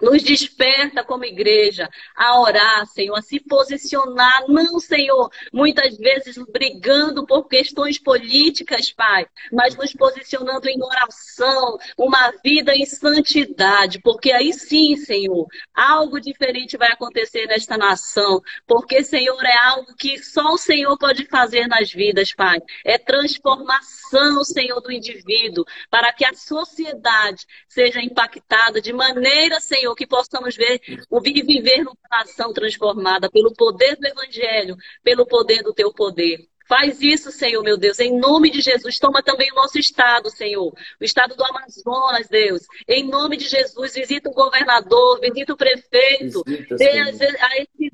[0.00, 7.26] nos desperta como igreja a orar, Senhor, a se posicionar, não, Senhor, muitas vezes brigando
[7.26, 14.52] por questões políticas, Pai, mas nos posicionando em oração, uma vida em santidade, porque aí
[14.52, 20.58] sim, Senhor, algo diferente vai acontecer nesta nação, porque, Senhor, é algo que só o
[20.58, 22.58] Senhor pode fazer nas vidas, Pai.
[22.84, 29.94] É transformação, Senhor, do indivíduo, para que a sociedade seja impactada de maneira, Senhor, Senhor,
[29.94, 35.72] que possamos ver o viver numa nação transformada pelo poder do Evangelho, pelo poder do
[35.72, 36.38] teu poder.
[36.68, 38.96] Faz isso, Senhor, meu Deus, em nome de Jesus.
[39.00, 42.62] Toma também o nosso estado, Senhor, o estado do Amazonas, Deus.
[42.86, 46.44] Em nome de Jesus, visita o governador, visita o prefeito.
[46.46, 47.90] Visita, Dê a, a esse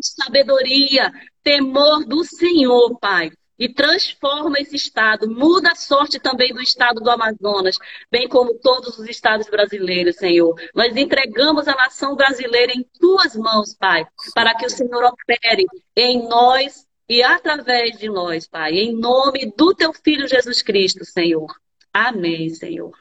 [0.00, 1.12] sabedoria,
[1.44, 7.10] temor do Senhor, Pai e transforma esse estado, muda a sorte também do estado do
[7.10, 7.76] Amazonas,
[8.10, 10.54] bem como todos os estados brasileiros, Senhor.
[10.74, 15.66] Nós entregamos a nação brasileira em tuas mãos, Pai, para que o Senhor opere
[15.96, 21.46] em nós e através de nós, Pai, em nome do teu filho Jesus Cristo, Senhor.
[21.92, 22.96] Amém, Senhor.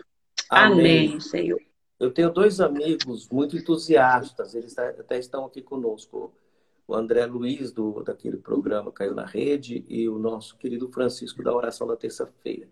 [0.50, 1.60] Amém, Amém Senhor.
[2.00, 6.34] Eu tenho dois amigos muito entusiastas, eles até estão aqui conosco
[6.88, 11.54] o André Luiz, do, daquele programa Caiu na Rede, e o nosso querido Francisco, da
[11.54, 12.68] Oração da Terça-feira.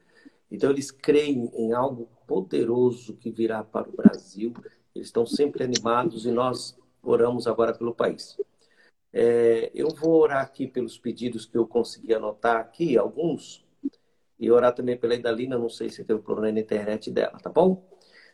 [0.52, 4.54] Então, eles creem em algo poderoso que virá para o Brasil,
[4.94, 8.38] eles estão sempre animados e nós oramos agora pelo país.
[9.12, 13.66] É, eu vou orar aqui pelos pedidos que eu consegui anotar aqui, alguns,
[14.40, 17.88] e orar também pela Idalina, não sei se um problema na internet dela, tá bom?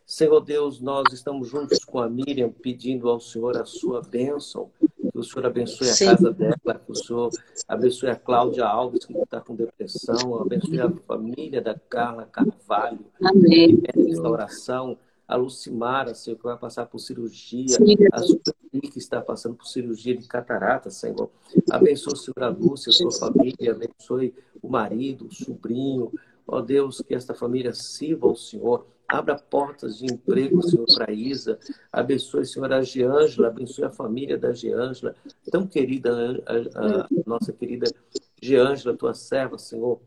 [0.06, 4.72] Senhor Deus, nós estamos juntos com a Miriam pedindo ao Senhor a sua bênção
[5.20, 6.08] o Senhor abençoe Sim.
[6.08, 7.30] a casa dela, que o Senhor
[7.68, 13.82] abençoe a Cláudia Alves, que está com depressão, abençoe a família da Carla Carvalho, Amém.
[13.82, 17.96] que é restauração, a Lucimara, Senhor, que vai passar por cirurgia, Sim.
[18.12, 21.30] a Sueli, que está passando por cirurgia de catarata, Senhor.
[21.70, 26.12] Abençoe, Senhor, a Lúcia, a sua família, abençoe o marido, o sobrinho,
[26.48, 31.58] ó Deus, que esta família sirva ao Senhor Abra portas de emprego, Senhor, para Isa.
[31.92, 33.48] Abençoe, Senhor, a Geângela.
[33.48, 35.16] Abençoe a família da Geângela.
[35.52, 37.92] Tão querida, a, a nossa querida
[38.40, 40.00] Geângela, tua serva, Senhor.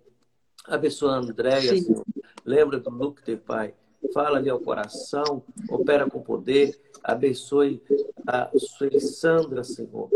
[0.68, 2.04] Abençoe a Andréia, Senhor.
[2.44, 3.74] Lembra do Lucter, Pai.
[4.14, 5.42] Fala-lhe ao coração.
[5.68, 6.80] Opera com poder.
[7.02, 7.82] Abençoe
[8.24, 10.08] a Sueli Sandra, Senhor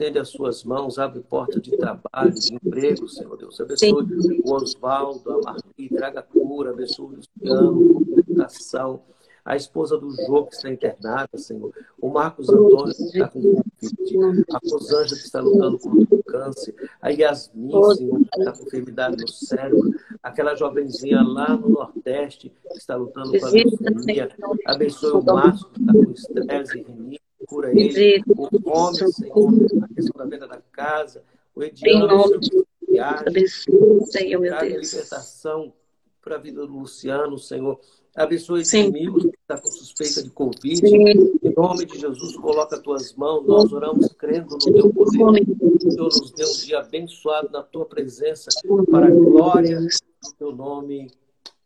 [0.00, 3.60] estende as suas mãos, abre porta de trabalho, de emprego, Senhor Deus.
[3.60, 4.40] Abençoe Sim.
[4.42, 9.02] o Oswaldo, a Marli, traga cura, abençoe o Luciano, educação,
[9.44, 11.72] a esposa do Jô, que está internada, Senhor.
[12.00, 14.44] O Marcos Antônio, que está com Covid.
[14.52, 16.74] A Rosângela, que está lutando contra o câncer.
[17.00, 19.94] A Yasmin, Senhor, que está com enfermidade no cérebro.
[20.22, 24.30] Aquela jovenzinha lá no Nordeste, que está lutando com a leucemia.
[24.66, 29.94] Abençoe o Márcio, que está com estresse e rinite cura ele, o homem, Senhor, a
[29.94, 32.40] questão da venda da casa, o Ediano,
[33.48, 34.92] Senhor, Senhor, meu Deus.
[34.92, 35.72] libertação
[36.22, 37.80] para a vida do Luciano, Senhor.
[38.16, 40.76] Abençoe esse amigo que está com suspeita de Covid.
[40.76, 41.08] Sim.
[41.42, 43.46] Em nome de Jesus, coloca as tuas mãos.
[43.46, 45.44] Nós oramos crendo no teu poder.
[45.80, 48.50] Senhor, nos dê um dia abençoado na tua presença,
[48.90, 51.10] para a glória do teu nome.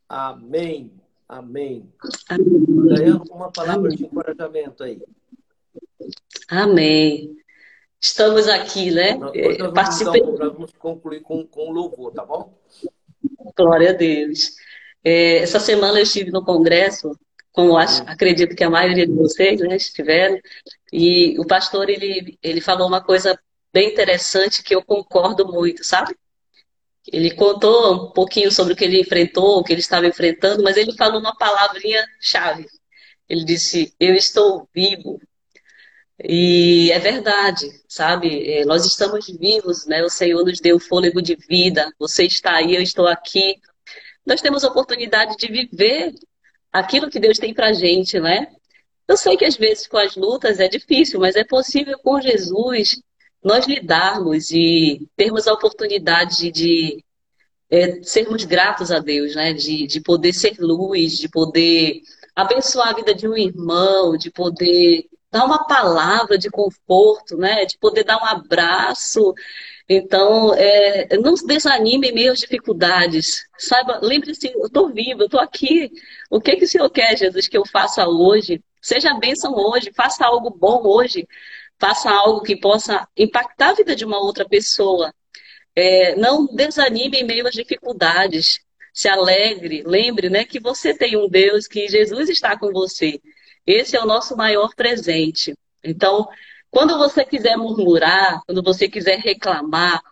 [0.09, 0.93] Amém.
[1.29, 1.89] Amém.
[2.29, 3.21] Amém.
[3.31, 5.03] uma palavra de encorajamento aí.
[6.49, 7.37] Amém.
[7.99, 9.15] Estamos aqui, né?
[9.15, 12.53] Nós vamos, então, vamos concluir com, com louvor, tá bom?
[13.57, 14.57] Glória a Deus.
[15.05, 17.17] É, essa semana eu estive no congresso,
[17.53, 20.41] como acho, acredito que a maioria de vocês né, estiveram,
[20.93, 23.39] e o pastor ele, ele falou uma coisa
[23.73, 26.17] bem interessante que eu concordo muito, sabe?
[27.13, 30.77] Ele contou um pouquinho sobre o que ele enfrentou, o que ele estava enfrentando, mas
[30.77, 32.67] ele falou uma palavrinha chave.
[33.29, 35.21] Ele disse: Eu estou vivo
[36.23, 38.49] e é verdade, sabe?
[38.51, 40.03] É, nós estamos vivos, né?
[40.03, 41.93] O Senhor nos deu fôlego de vida.
[41.99, 43.61] Você está aí, eu estou aqui.
[44.25, 46.15] Nós temos a oportunidade de viver
[46.73, 48.49] aquilo que Deus tem pra gente, né?
[49.07, 53.01] Eu sei que às vezes com as lutas é difícil, mas é possível com Jesus
[53.43, 57.05] nós lidarmos e termos a oportunidade de
[57.71, 59.53] é, sermos gratos a Deus, né?
[59.53, 62.01] De, de poder ser luz, de poder
[62.35, 67.65] abençoar a vida de um irmão, de poder dar uma palavra de conforto, né?
[67.65, 69.35] De poder dar um abraço.
[69.89, 73.45] Então, é, não se desanime em meio às dificuldades.
[73.59, 75.91] Saiba, lembre-se, eu estou vivo, eu estou aqui.
[76.31, 78.63] O que, que o Senhor quer, Jesus, que eu faça hoje?
[78.81, 81.27] Seja bênção hoje, faça algo bom hoje.
[81.81, 85.13] Faça algo que possa impactar a vida de uma outra pessoa.
[85.75, 88.61] É, não desanime em meio às dificuldades.
[88.93, 93.21] Se alegre, lembre né, que você tem um Deus, que Jesus está com você.
[93.67, 95.55] Esse é o nosso maior presente.
[95.83, 96.29] Então,
[96.71, 100.03] quando você quiser murmurar, quando você quiser reclamar,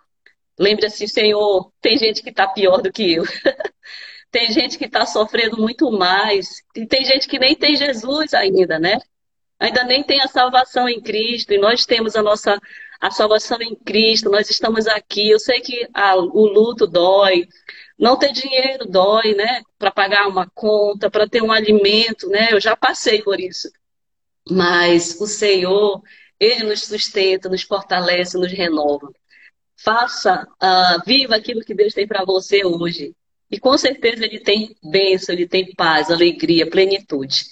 [0.59, 3.25] lembre assim, Senhor, tem gente que está pior do que eu.
[4.31, 6.63] tem gente que está sofrendo muito mais.
[6.75, 8.99] E tem gente que nem tem Jesus ainda, né?
[9.59, 11.53] Ainda nem tem a salvação em Cristo.
[11.53, 12.59] E nós temos a nossa
[13.01, 14.31] a salvação em Cristo.
[14.31, 15.29] Nós estamos aqui.
[15.31, 17.49] Eu sei que a, o luto dói,
[17.99, 19.63] não ter dinheiro dói, né?
[19.79, 22.49] Para pagar uma conta, para ter um alimento, né?
[22.53, 23.71] Eu já passei por isso.
[24.51, 26.03] Mas o Senhor,
[26.39, 29.13] Ele nos sustenta, nos fortalece, nos renova.
[29.77, 33.15] Faça, uh, viva aquilo que Deus tem para você hoje.
[33.51, 37.45] E com certeza ele tem bênção, ele tem paz, alegria, plenitude.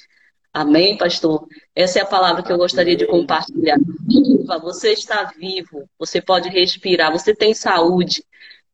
[0.53, 1.47] Amém, pastor?
[1.75, 3.77] Essa é a palavra que eu gostaria de compartilhar.
[4.09, 8.25] Viva, você está vivo, você pode respirar, você tem saúde.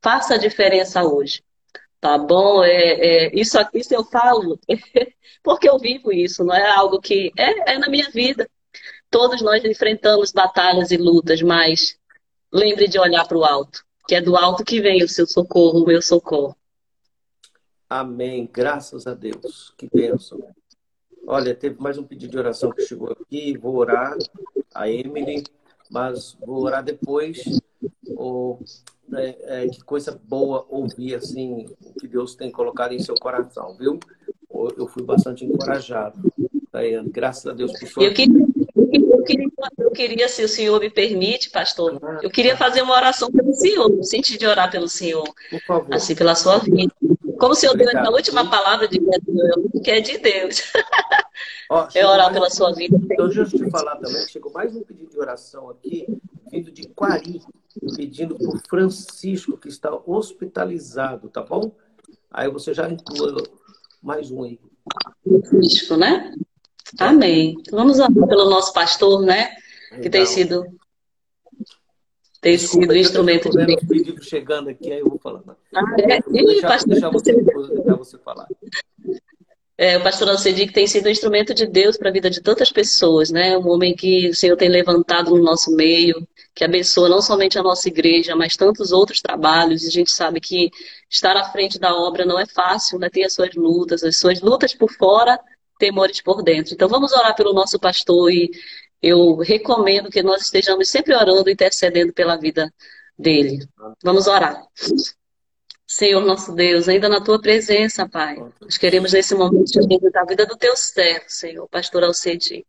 [0.00, 1.42] Faça a diferença hoje.
[2.00, 2.62] Tá bom?
[2.62, 4.58] É, é, isso se eu falo,
[5.42, 7.32] porque eu vivo isso, não é algo que.
[7.36, 8.48] É, é na minha vida.
[9.10, 11.98] Todos nós enfrentamos batalhas e lutas, mas
[12.52, 15.82] lembre de olhar para o alto, que é do alto que vem o seu socorro,
[15.82, 16.56] o meu socorro.
[17.88, 18.48] Amém.
[18.52, 19.72] Graças a Deus.
[19.76, 20.40] Que bênção.
[21.26, 23.56] Olha, teve mais um pedido de oração que chegou aqui.
[23.56, 24.16] Vou orar
[24.74, 25.44] a Emily,
[25.90, 27.42] mas vou orar depois.
[28.16, 28.58] Oh,
[29.14, 33.76] é, é, que coisa boa ouvir assim o que Deus tem colocado em seu coração,
[33.76, 33.98] viu?
[34.76, 36.18] Eu fui bastante encorajado.
[36.72, 38.04] Daiane, graças a Deus por sua.
[38.04, 39.48] Eu queria, eu queria,
[39.78, 43.88] eu queria, se o senhor me permite, pastor, eu queria fazer uma oração pelo senhor,
[43.88, 45.94] no sentido de orar pelo senhor, por favor.
[45.94, 46.92] assim, pela sua vida.
[47.38, 48.02] Como o Senhor Obrigado.
[48.02, 50.62] deu a última palavra de Deus, que é de Deus.
[51.68, 52.96] Ó, é orar pela sua vida.
[53.10, 56.06] Então, deixa eu te falar também, chegou mais um pedido de oração aqui,
[56.50, 57.42] vindo de Quari,
[57.94, 61.72] pedindo para o Francisco, que está hospitalizado, tá bom?
[62.30, 63.42] Aí você já inclui
[64.02, 64.58] mais um aí.
[65.48, 66.34] Francisco, né?
[66.98, 67.56] Amém.
[67.60, 69.56] Então, vamos orar pelo nosso pastor, né?
[70.02, 70.64] Que tem sido
[72.40, 73.84] tem sido instrumento de Deus.
[73.88, 75.56] pedido chegando aqui, aí eu vou falando.
[75.74, 76.20] Ah, é?
[76.20, 76.92] Vou deixar, pastor...
[76.92, 78.46] deixar, você, deixar você falar.
[79.78, 82.40] É, o pastor Alcedi que tem sido um instrumento de Deus para a vida de
[82.40, 83.58] tantas pessoas, né?
[83.58, 87.62] Um homem que o Senhor tem levantado no nosso meio, que abençoa não somente a
[87.62, 89.84] nossa igreja, mas tantos outros trabalhos.
[89.84, 90.70] E a gente sabe que
[91.10, 93.10] estar à frente da obra não é fácil, né?
[93.10, 95.38] Tem as suas lutas, as suas lutas por fora,
[95.78, 96.72] temores por dentro.
[96.72, 98.50] Então vamos orar pelo nosso pastor e
[99.02, 102.72] eu recomendo que nós estejamos sempre orando e intercedendo pela vida
[103.18, 103.58] dele.
[104.02, 104.62] Vamos orar.
[105.86, 108.36] Senhor nosso Deus, ainda na tua presença, Pai.
[108.60, 109.78] Nós queremos nesse momento
[110.12, 112.66] da vida do teu servo, Senhor, pastor Alcedi.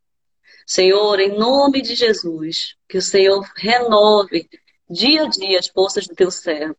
[0.66, 4.48] Senhor, em nome de Jesus, que o Senhor renove
[4.90, 6.76] dia a dia as forças do teu servo.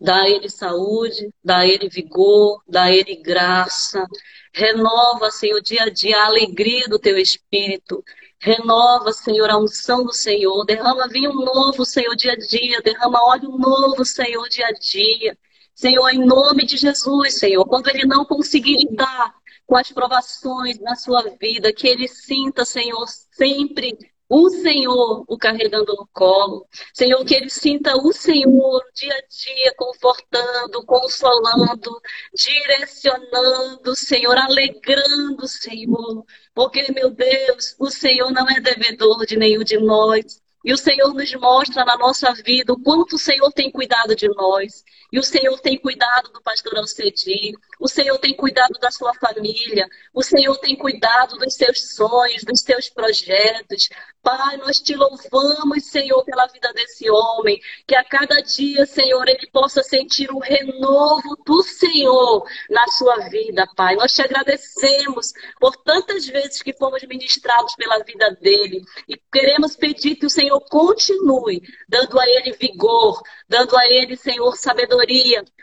[0.00, 4.06] Dá a ele saúde, dá a ele vigor, dá a ele graça.
[4.52, 8.02] Renova, Senhor, dia a dia a alegria do teu espírito.
[8.40, 10.64] Renova, Senhor, a unção do Senhor.
[10.64, 12.80] Derrama vinho novo, Senhor, dia a dia.
[12.80, 15.36] Derrama óleo novo, Senhor, dia a dia.
[15.74, 19.34] Senhor, em nome de Jesus, Senhor, quando ele não conseguir lidar
[19.66, 23.96] com as provações na sua vida, que ele sinta, Senhor, sempre
[24.34, 26.66] o Senhor o carregando no colo.
[26.94, 32.00] Senhor, que ele sinta o Senhor dia a dia confortando, consolando,
[32.34, 36.24] direcionando, Senhor, alegrando, Senhor.
[36.54, 40.40] Porque, meu Deus, o Senhor não é devedor de nenhum de nós.
[40.64, 44.28] E o Senhor nos mostra na nossa vida o quanto o Senhor tem cuidado de
[44.28, 44.82] nós.
[45.12, 47.52] E o Senhor tem cuidado do pastor Alcedi.
[47.78, 49.86] O Senhor tem cuidado da sua família.
[50.14, 53.90] O Senhor tem cuidado dos seus sonhos, dos seus projetos.
[54.22, 57.60] Pai, nós te louvamos, Senhor, pela vida desse homem.
[57.86, 63.66] Que a cada dia, Senhor, ele possa sentir o renovo do Senhor na sua vida,
[63.76, 63.96] Pai.
[63.96, 68.82] Nós te agradecemos por tantas vezes que fomos ministrados pela vida dele.
[69.06, 74.56] E queremos pedir que o Senhor continue dando a ele vigor, dando a ele, Senhor,
[74.56, 75.01] sabedoria,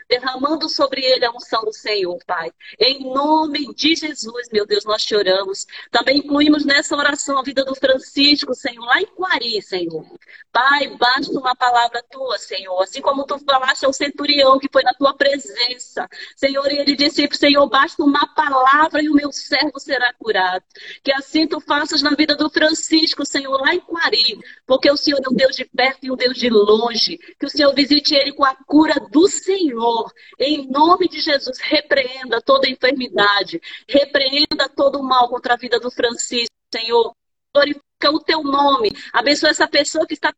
[0.08, 2.50] derramando sobre ele a unção do Senhor, Pai.
[2.78, 5.66] Em nome de Jesus, meu Deus, nós te oramos.
[5.90, 10.04] Também incluímos nessa oração a vida do Francisco, Senhor, lá em Quari, Senhor.
[10.52, 12.82] Pai, basta uma palavra tua, Senhor.
[12.82, 16.08] Assim como tu falaste ao centurião que foi na tua presença.
[16.36, 20.64] Senhor, e ele disse, Senhor, basta uma palavra e o meu servo será curado.
[21.04, 24.40] Que assim tu faças na vida do Francisco, Senhor, lá em Quari.
[24.66, 27.18] Porque o Senhor é um Deus de perto e um Deus de longe.
[27.38, 30.12] Que o Senhor visite ele com a cura do Senhor.
[30.38, 33.60] Em nome de Jesus, repreenda toda enfermidade.
[33.88, 37.14] Repreenda todo o mal contra a vida do Francisco, Senhor.
[37.54, 38.92] Glorifica o teu nome.
[39.12, 40.34] Abençoa essa pessoa que está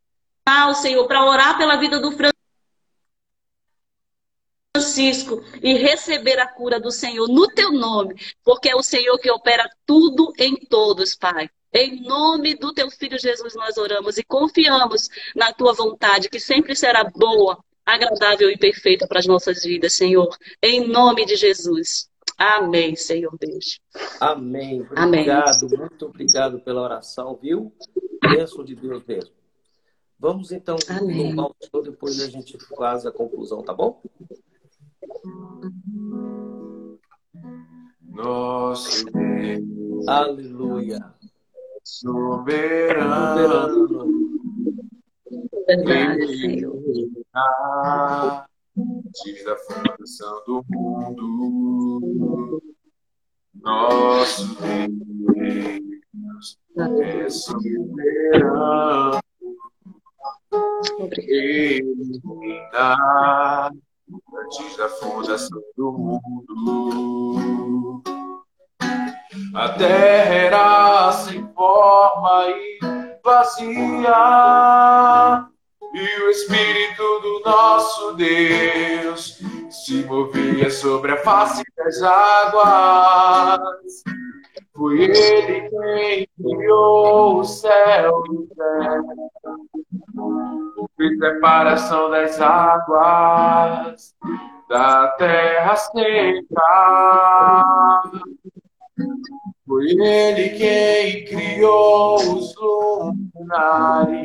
[0.46, 2.12] mal, Senhor, para orar pela vida do
[4.74, 9.30] Francisco e receber a cura do Senhor no teu nome, porque é o Senhor que
[9.30, 11.48] opera tudo em todos, Pai.
[11.72, 16.76] Em nome do teu filho Jesus nós oramos e confiamos na tua vontade, que sempre
[16.76, 20.36] será boa, agradável e perfeita para as nossas vidas, Senhor.
[20.62, 22.08] Em nome de Jesus.
[22.38, 23.78] Amém, Senhor Deus.
[24.20, 24.80] Amém.
[24.80, 25.78] Obrigado, Amém.
[25.78, 27.72] muito obrigado pela oração, viu?
[28.20, 29.32] Bênção de Deus mesmo.
[30.18, 34.00] Vamos então louvar o Senhor, depois a gente faz a conclusão, tá bom?
[38.00, 40.06] Nosso Deus.
[40.06, 40.98] Aleluia.
[41.82, 43.42] Soberano.
[45.66, 46.76] Verdade, Senhor.
[48.76, 52.62] antes da fundação do mundo.
[53.62, 59.20] Nosso Deus é soberano.
[60.98, 61.82] Ele
[62.24, 63.70] reina
[64.44, 68.02] antes da fundação do mundo.
[69.54, 72.78] A terra era sem forma e
[73.24, 74.12] vazia,
[75.94, 79.38] e o Espírito do nosso Deus
[79.70, 84.02] se movia sobre a face das águas.
[84.74, 89.02] Foi Ele quem criou o céu e o terra,
[90.96, 94.14] fez separação das águas
[94.68, 96.62] da terra seca.
[99.66, 104.21] Foi ele quem criou os lunares,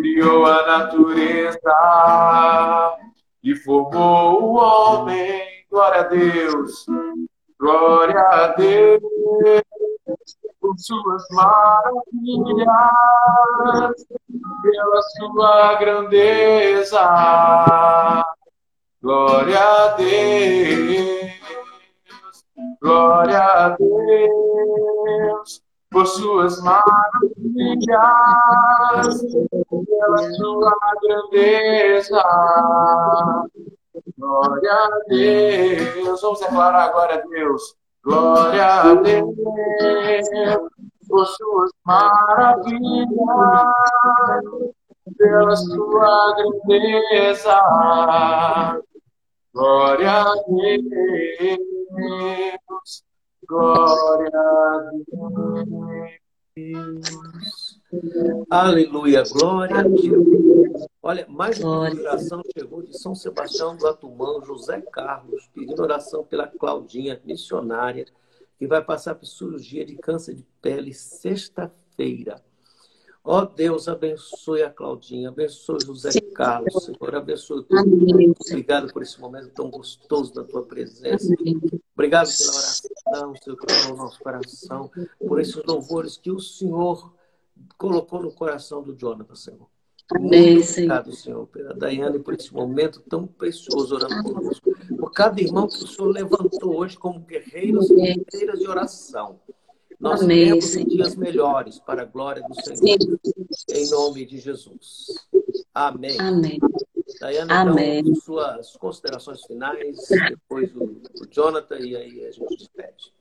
[0.00, 1.60] criou a natureza
[3.44, 5.42] e formou o homem.
[5.70, 6.86] Glória a Deus,
[7.58, 9.02] glória a Deus
[10.60, 12.66] por suas maravilhas,
[14.62, 17.04] pela sua grandeza.
[19.02, 21.30] Glória a Deus.
[22.82, 27.98] Glória a Deus por suas maravilhas,
[29.70, 30.72] pela sua
[31.02, 32.22] grandeza.
[34.16, 36.20] Glória a Deus.
[36.22, 37.74] Vamos declarar agora a Deus.
[38.04, 39.34] Glória a Deus
[41.10, 43.08] por suas maravilhas,
[45.18, 47.60] pela sua grandeza.
[49.52, 51.58] Glória a Deus,
[53.50, 54.90] glória a
[56.54, 57.80] Deus.
[58.48, 60.86] Aleluia, glória a Deus.
[61.02, 66.46] Olha, mais uma oração chegou de São Sebastião do Atumão, José Carlos, pedindo oração pela
[66.46, 68.06] Claudinha, missionária,
[68.56, 72.40] que vai passar por cirurgia de câncer de pele sexta-feira.
[73.22, 76.20] Ó oh, Deus, abençoe a Claudinha, abençoe José Sim.
[76.32, 78.34] Carlos, Senhor, abençoe tudo.
[78.48, 81.26] Obrigado por esse momento tão gostoso da tua presença.
[81.94, 84.90] Obrigado pela oração, Senhor, que falou no nosso coração,
[85.26, 87.12] por esses louvores que o Senhor
[87.76, 89.68] colocou no coração do Jonathan, Senhor.
[90.12, 94.70] Amém, Muito obrigado, Senhor, pela Daiane, por esse momento tão precioso orando conosco.
[94.98, 99.40] Por cada irmão que o Senhor levantou hoje como guerreiros e guerreiras de oração.
[100.00, 100.88] Nós Amém, temos Senhor.
[100.88, 102.78] dias melhores para a glória do Senhor.
[102.78, 102.96] Sim.
[103.70, 105.28] Em nome de Jesus.
[105.72, 106.18] Amém.
[106.18, 106.58] Amém.
[107.20, 107.98] Dayana, Amém.
[107.98, 113.12] então, suas considerações finais, depois o, o Jonathan, e aí a gente despede.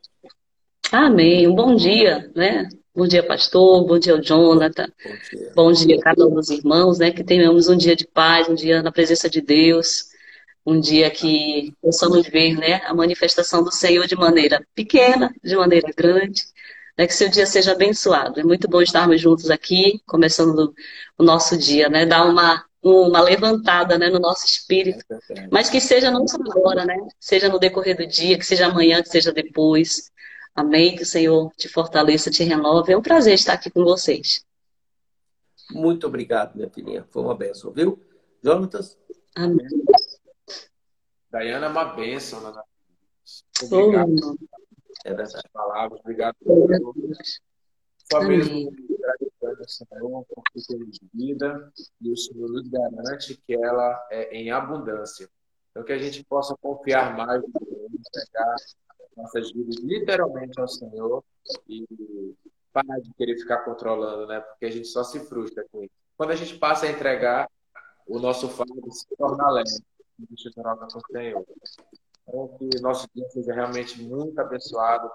[0.89, 1.45] Amém.
[1.47, 2.69] Um bom dia, né?
[2.95, 3.85] Bom dia, pastor.
[3.85, 4.87] Bom dia, Jonathan.
[5.03, 5.51] Bom dia.
[5.53, 7.11] Bom dia a cada um dos irmãos, né?
[7.11, 10.05] Que tenhamos um dia de paz, um dia na presença de Deus,
[10.65, 15.91] um dia que possamos ver, né, a manifestação do Senhor de maneira pequena, de maneira
[15.95, 16.43] grande,
[16.97, 18.39] né, que seu dia seja abençoado.
[18.39, 20.73] É muito bom estarmos juntos aqui, começando
[21.17, 22.05] o nosso dia, né?
[22.05, 25.03] Dar uma, uma levantada né, no nosso espírito.
[25.11, 26.95] É Mas que seja não só agora, né?
[27.19, 30.11] Seja no decorrer do dia, que seja amanhã, que seja depois.
[30.55, 30.95] Amém.
[30.95, 32.93] Que o Senhor te fortaleça, te renove.
[32.93, 34.45] É um prazer estar aqui com vocês.
[35.71, 37.05] Muito obrigado, minha filhinha.
[37.09, 38.01] Foi uma benção, viu?
[38.43, 38.97] Jonatas?
[39.35, 39.67] Amém.
[41.29, 42.61] Daiana é uma bênção, né?
[43.61, 44.15] Obrigado.
[44.23, 44.35] Oh.
[45.05, 45.49] É verdade.
[45.53, 45.99] palavras.
[45.99, 46.69] Obrigado por
[48.11, 48.71] Só mesmo
[50.27, 55.29] por tudo de vida e o Senhor nos garante que ela é em abundância.
[55.71, 58.55] Então, que a gente possa confiar mais no Senhor, entregar
[59.15, 61.23] nossas vidas literalmente ao Senhor
[61.67, 61.85] e
[62.71, 64.39] parar de querer ficar controlando, né?
[64.39, 65.93] Porque a gente só se frustra com isso.
[66.17, 67.49] Quando a gente passa a entregar,
[68.07, 69.69] o nosso fardo se torna leve.
[70.19, 71.45] A gente troca com o Senhor.
[72.27, 75.09] Então, que nosso dia seja realmente muito abençoado.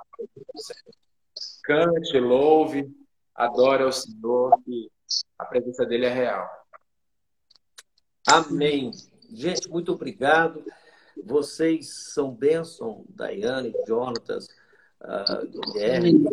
[1.63, 2.95] Cante, louve,
[3.35, 4.91] adore ao Senhor, que
[5.39, 6.49] a presença dele é real.
[8.27, 8.91] Amém.
[9.31, 10.65] Gente, muito obrigado.
[11.25, 14.49] Vocês são bênção, Daiane, Jonatas,
[15.01, 16.25] uh, Guilherme,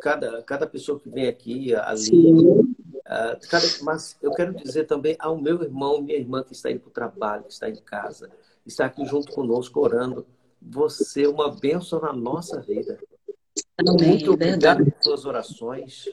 [0.00, 2.32] cada, cada pessoa que vem aqui, ali.
[2.32, 6.88] Uh, mas eu quero dizer também ao meu irmão, minha irmã que está indo para
[6.88, 8.30] o trabalho, que está em casa
[8.68, 10.26] está aqui junto conosco orando.
[10.60, 12.98] Você é uma bênção na nossa vida.
[13.78, 16.08] Amém, Muito obrigado por suas orações.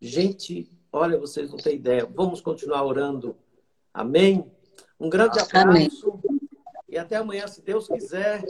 [0.00, 2.06] Gente, olha, vocês não têm ideia.
[2.06, 3.36] Vamos continuar orando.
[3.92, 4.50] Amém?
[4.98, 5.68] Um grande abraço.
[5.68, 5.90] Amém.
[6.88, 8.42] E até amanhã, se Deus quiser.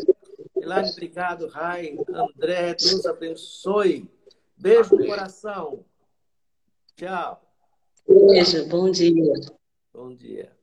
[0.57, 1.49] Elaine, obrigado.
[1.49, 4.09] Rai, André, Deus abençoe.
[4.57, 5.85] Beijo no coração.
[6.95, 7.43] Tchau.
[8.09, 9.33] Beijo, bom dia.
[9.93, 10.56] Bom dia.